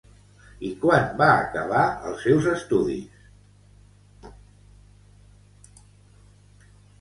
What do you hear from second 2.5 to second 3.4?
estudis?